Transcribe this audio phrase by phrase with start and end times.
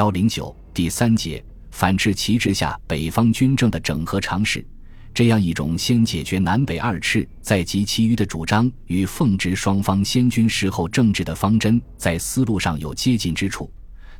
[0.00, 4.64] 幺零九第三节反赤旗帜下北方军政的整合尝试，
[5.12, 13.70] 这样一种先解决南北二赤，再集其余的主张与奉直双方先军事后政治的方针，在思路上有接近之处，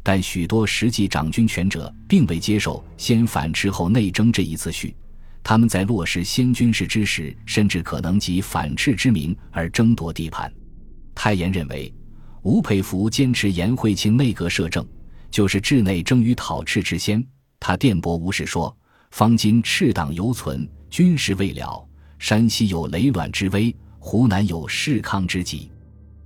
[0.03, 4.95] 但许多实际掌军权者并未接受先反赤后内争这一次序。
[5.43, 10.53] 他们在落实先军事之时，甚至可能以反赤之名而争夺地盘。
[11.15, 11.91] 太炎认为，
[12.43, 14.87] 吴佩孚坚持颜惠卿内阁摄政，
[15.31, 17.25] 就是治内争于讨赤之先。
[17.59, 18.75] 他电驳吴氏说
[19.13, 21.87] ：“方今赤党犹存，军事未了，
[22.19, 25.71] 山西有雷卵之危，湖南有世康之急。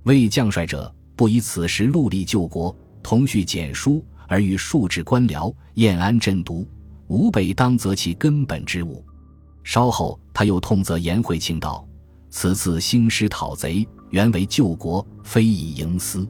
[0.03, 6.67] 为将帅者，不以此时戮力救国，同叙简书，而与数治官僚，燕安镇毒。”
[7.07, 9.05] 吾辈当择其根本之物。
[9.63, 11.87] 稍后，他又痛责颜惠卿道
[12.31, 16.27] ：“此次兴师讨贼，原为救国，非以营私。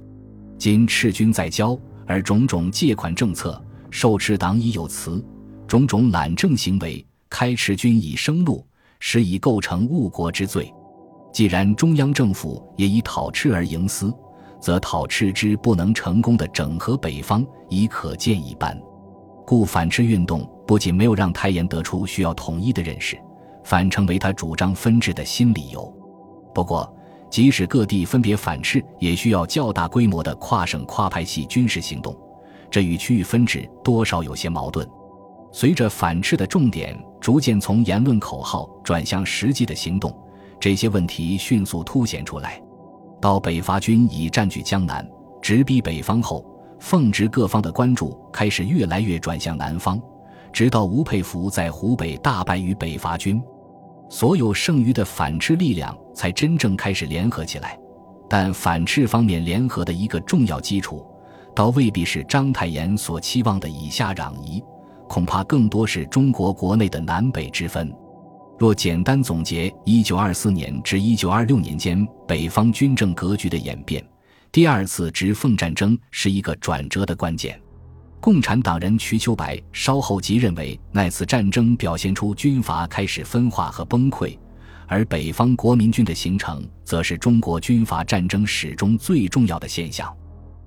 [0.57, 5.23] 今赤军在交，而种种借款政策，受持党已有辞，
[5.67, 8.65] 种种懒政行为，开持军以生路，
[8.99, 10.73] 实已构成误国之罪。
[11.34, 14.13] 既然中央政府也以讨赤而营私，
[14.59, 18.79] 则讨赤之不能成功的整合北方，已可见一斑。
[19.45, 23.15] 故反赤运动。”不仅没有让太炎得出需要统一的认识，
[23.63, 25.93] 反成为他主张分治的新理由。
[26.55, 26.91] 不过，
[27.35, 32.15] 即使各地分别反赤，也需要较大规模的跨省跨派系军事行动，
[32.71, 34.87] 这与区域分治多少有些矛盾。
[35.51, 40.17] 随着反赤的重点逐渐从言论口号转向实际的行动，
[40.61, 42.63] 这些问题迅速凸显出来。
[43.19, 45.05] 到北伐军已占据江南，
[45.41, 46.45] 直逼北方后，
[46.79, 50.01] 奉直各方的关注开始越来越转向南方。
[50.53, 53.43] 直到吴佩孚在湖北大败于北伐军，
[54.09, 57.77] 所有剩余的反赤力量才真正开始联合起来。
[58.29, 61.05] 但反赤方面联合的一个重要基础，
[61.55, 64.63] 倒未必是章太炎所期望的以下攘夷，
[65.07, 67.94] 恐怕更多是中国国内的南北之分。
[68.57, 74.03] 若简单总结1924年至1926年间北方军政格局的演变，
[74.51, 77.59] 第二次直奉战争是一个转折的关键。
[78.20, 84.36] 共产党人瞿秋白稍后即认为，那次战争表现出军阀开始分化和崩溃，
[84.88, 90.12] 而北方国民军的形成，则是中国军阀战争史中最重要的现象。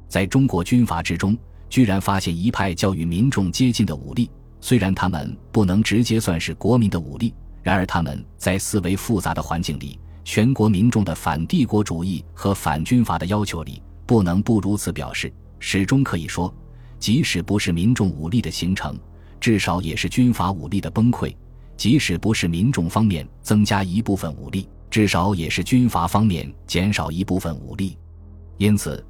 [0.08, 1.36] 在中国军阀之中，
[1.68, 15.32] 居然发现一派较与民众接近的武力，虽然他们不能直接算是国民的武力，然而他们在思维复杂的环境里，全国民众的反帝国主义和反军阀的要求里，不能不如此表示。
[15.58, 16.54] 始终可以说。
[16.98, 18.98] 即使不是民众武力的形成，
[19.40, 21.34] 至少也是军阀武力的崩溃；
[21.76, 27.96] 即使不是民众方面增加一部分武力，至少也是军阀方面减少一部分武力。
[28.56, 29.04] 因此，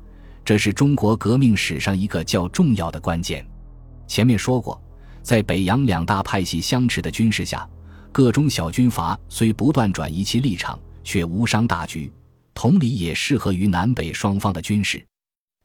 [0.44, 3.46] 这是中国革命史上一个较重要的关键。
[4.06, 4.80] 前面说过，
[5.22, 7.68] 在北洋两大派系相持的军事下，
[8.12, 12.12] 各中小军阀虽不断转移其立场，却无伤大局。
[12.52, 15.02] 同理，也适合于南北双方的军事。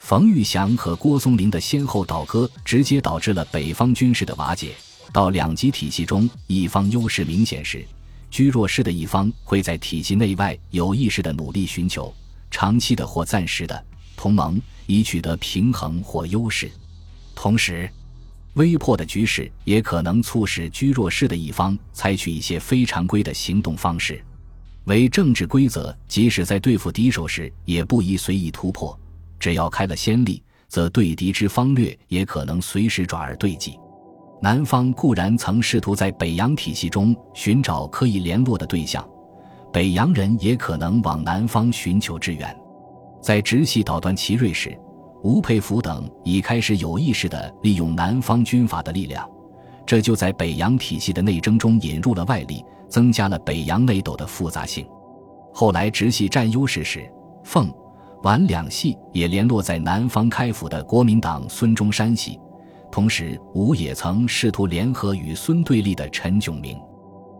[0.03, 4.75] 冯玉祥和郭松龄的先后倒戈，直接导致了北方军事的瓦解。
[5.13, 7.85] 到两极体系中，一方优势明显时，
[8.29, 12.13] 居弱势的一方会在体系内外有意识的努力寻求
[12.51, 13.81] 长期的或暂时的
[14.17, 16.69] 同盟，以取得平衡或优势。
[17.33, 17.89] 同时，
[18.55, 24.21] 危迫的局势也可能促使居弱势的一方采取一些非常规的行动方式。
[24.83, 28.99] 为政治规则，即使在对付敌手时，也不宜随意突破。
[29.43, 33.77] 只要开了先例，则对敌之方略也可能随时转而对己。
[34.41, 39.05] 南方固然曾试图在北洋体系中寻找可以联络的对象，
[39.73, 42.57] 北洋人也可能往南方寻求支援。
[43.21, 44.79] 在直系捣断奇瑞时，
[45.23, 49.29] 吴佩孚等已开始有意识地利用南方军阀的力量，
[49.85, 54.87] 这就在北洋体系的内争中引入了外力，增加了北洋内斗的复杂性。
[55.53, 57.11] 后来直系占优势时，
[57.43, 57.69] 奉。
[58.23, 62.39] 皖两系也联络在南方开府的国民党孙中山系，
[62.89, 66.79] 同时吴也曾试图联合与孙对立的陈炯明。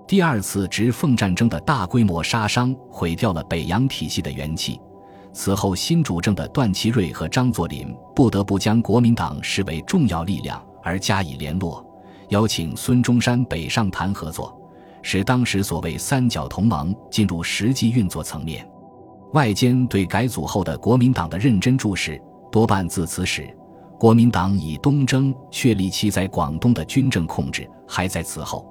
[0.05, 4.77] 第二次直奉战争的大规模杀伤毁掉了北洋体系的元气，
[5.31, 11.81] 此后新主政的段祺瑞和张作霖不得不将国民党视为重要力量而加以联络，
[12.27, 14.53] 邀请孙中山北上谈合作，
[15.01, 18.67] 使当时所谓三角同盟进入实际运作层面。
[19.33, 22.21] 外间对改组后的国民党的认真注视，
[22.51, 23.51] 多半自此时，
[23.99, 28.63] 国民党以东征确立其在广东的军政控制，还在此后。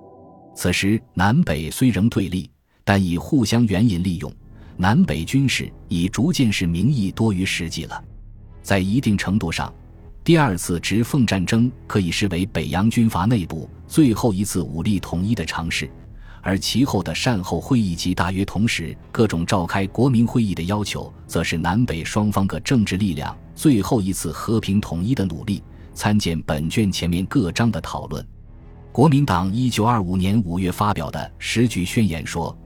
[0.54, 2.48] 此时南北虽仍对立，
[2.84, 4.32] 但已互相援引利用，
[4.76, 8.04] 南北军事已逐渐是名义多于实际了。
[8.62, 9.74] 在一定程度上，
[10.22, 15.90] 第二次直奉战争可以视为北洋军阀内部最后一次武力统一的尝试，
[16.42, 25.62] 而其后的善后会议及大约同时各种召开国民会议的要求，则是南北双方各政治力量最后一次和平统一的努力。
[25.94, 28.26] 参见本卷前面各章的讨论。
[28.90, 32.56] 国民党一九二五年五月发表的十句宣言说：“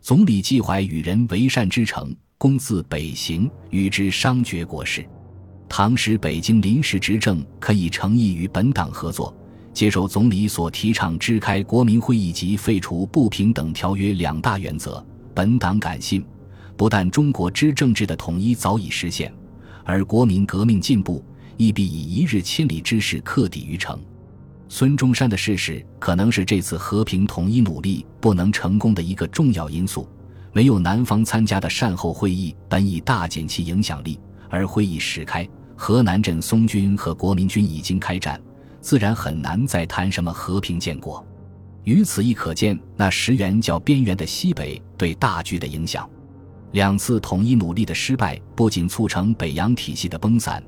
[0.00, 5.04] 总理季怀与人为善之诚，公自北行，与之商决国事。”
[5.66, 9.34] 唐时北京临时执政可以诚意与本党合作，
[9.74, 15.04] 接受总理所提倡支开国民会议及废除不平等条约两大原则。
[15.34, 16.24] 本党感信，
[16.76, 19.34] 不但中国之政治的统一早已实现，
[19.82, 21.24] 而国民革命进步
[21.56, 23.98] 亦必以一日千里之势克抵于成。
[24.68, 30.08] 孙中山的逝世可能是这次和平统一努力不能成功的一个重要因素。
[30.52, 34.20] 没有南方参加的善后会议，本已大减其影响力。
[34.48, 38.40] 而会议始开，河南镇松军和国民军已经开战，
[38.84, 41.24] 自然很难再谈什么和平建国。
[41.84, 46.08] 于此亦可见那石原较边缘的西北对大局的影响。
[46.72, 50.62] 两次统一努力的失败，不仅促成北洋体系的崩散，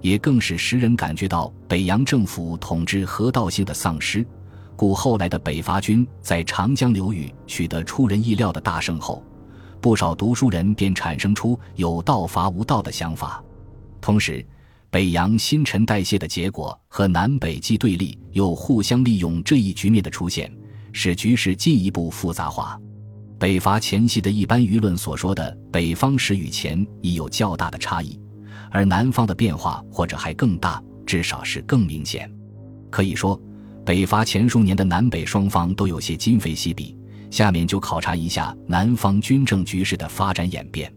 [0.00, 4.26] 也更使时人感觉到北洋政府统治合道性的丧失。
[4.74, 9.24] 故后来的北伐军在长江流域取得出人意料的大胜后。
[9.80, 13.40] 不少读书人便产生出有道伐无道的想法，
[14.00, 14.44] 同时，
[14.90, 20.52] 北洋新陈代谢的结果和南北既对立又互相利用这一局面的出现，
[20.92, 22.76] 使局势进一步复杂化。
[23.38, 28.18] 北伐前夕的一般舆论所说的北方时与前已有较大的差异，
[28.68, 32.28] 而南方的变化或者还更大，至少是更明显。
[32.90, 33.40] 可以说，
[33.86, 36.96] 北伐前数年的南北双方都有些今非昔比。
[37.30, 40.92] 下面就考察一下南方军政局势的发展演变。